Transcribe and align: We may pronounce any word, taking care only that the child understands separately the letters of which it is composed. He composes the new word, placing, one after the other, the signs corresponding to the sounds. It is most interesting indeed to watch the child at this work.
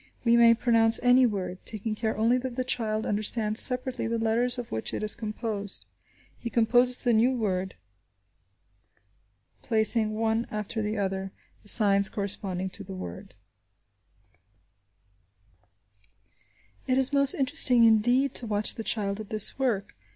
We 0.23 0.35
may 0.35 0.55
pronounce 0.55 0.99
any 1.03 1.27
word, 1.27 1.63
taking 1.63 1.93
care 1.93 2.17
only 2.17 2.39
that 2.39 2.55
the 2.55 2.63
child 2.63 3.05
understands 3.05 3.59
separately 3.59 4.07
the 4.07 4.17
letters 4.17 4.57
of 4.57 4.71
which 4.71 4.95
it 4.95 5.03
is 5.03 5.13
composed. 5.13 5.85
He 6.39 6.49
composes 6.49 6.97
the 6.97 7.13
new 7.13 7.37
word, 7.37 7.75
placing, 9.61 10.15
one 10.15 10.47
after 10.49 10.81
the 10.81 10.97
other, 10.97 11.31
the 11.61 11.69
signs 11.69 12.09
corresponding 12.09 12.71
to 12.71 12.83
the 12.83 12.97
sounds. 12.97 13.35
It 16.87 16.97
is 16.97 17.13
most 17.13 17.35
interesting 17.35 17.83
indeed 17.83 18.33
to 18.33 18.47
watch 18.47 18.73
the 18.73 18.83
child 18.83 19.19
at 19.19 19.29
this 19.29 19.59
work. 19.59 19.93